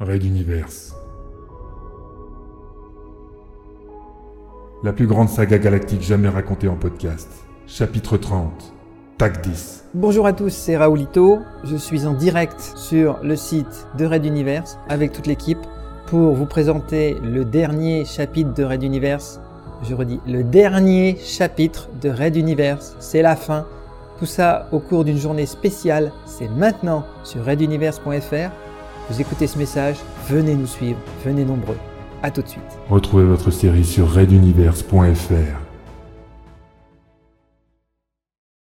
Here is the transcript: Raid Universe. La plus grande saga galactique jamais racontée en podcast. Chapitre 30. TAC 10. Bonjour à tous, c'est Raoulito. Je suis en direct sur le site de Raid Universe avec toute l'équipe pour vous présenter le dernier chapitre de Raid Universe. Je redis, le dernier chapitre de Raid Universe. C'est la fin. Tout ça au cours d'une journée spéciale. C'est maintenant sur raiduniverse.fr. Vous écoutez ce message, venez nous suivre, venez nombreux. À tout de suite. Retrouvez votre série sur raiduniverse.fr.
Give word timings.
Raid 0.00 0.22
Universe. 0.22 0.94
La 4.84 4.92
plus 4.92 5.08
grande 5.08 5.28
saga 5.28 5.58
galactique 5.58 6.02
jamais 6.02 6.28
racontée 6.28 6.68
en 6.68 6.76
podcast. 6.76 7.28
Chapitre 7.66 8.16
30. 8.16 8.74
TAC 9.18 9.40
10. 9.40 9.86
Bonjour 9.94 10.28
à 10.28 10.32
tous, 10.32 10.50
c'est 10.50 10.76
Raoulito. 10.76 11.40
Je 11.64 11.74
suis 11.74 12.06
en 12.06 12.14
direct 12.14 12.60
sur 12.76 13.18
le 13.24 13.34
site 13.34 13.88
de 13.98 14.04
Raid 14.04 14.24
Universe 14.24 14.78
avec 14.88 15.10
toute 15.10 15.26
l'équipe 15.26 15.58
pour 16.06 16.32
vous 16.32 16.46
présenter 16.46 17.16
le 17.20 17.44
dernier 17.44 18.04
chapitre 18.04 18.54
de 18.54 18.62
Raid 18.62 18.84
Universe. 18.84 19.40
Je 19.82 19.96
redis, 19.96 20.20
le 20.28 20.44
dernier 20.44 21.18
chapitre 21.20 21.88
de 22.00 22.08
Raid 22.08 22.36
Universe. 22.36 22.94
C'est 23.00 23.22
la 23.22 23.34
fin. 23.34 23.66
Tout 24.20 24.26
ça 24.26 24.68
au 24.70 24.78
cours 24.78 25.04
d'une 25.04 25.18
journée 25.18 25.46
spéciale. 25.46 26.12
C'est 26.24 26.48
maintenant 26.50 27.04
sur 27.24 27.42
raiduniverse.fr. 27.42 28.67
Vous 29.10 29.20
écoutez 29.20 29.46
ce 29.46 29.58
message, 29.58 29.96
venez 30.28 30.54
nous 30.54 30.66
suivre, 30.66 30.98
venez 31.24 31.44
nombreux. 31.44 31.78
À 32.22 32.30
tout 32.30 32.42
de 32.42 32.48
suite. 32.48 32.78
Retrouvez 32.90 33.24
votre 33.24 33.50
série 33.50 33.84
sur 33.84 34.10
raiduniverse.fr. 34.10 35.67